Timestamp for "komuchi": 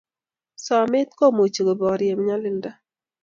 1.17-1.61